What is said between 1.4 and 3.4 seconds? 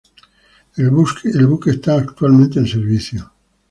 buque está actualmente en servicio.